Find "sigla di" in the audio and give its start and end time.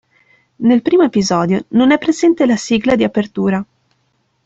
2.55-3.03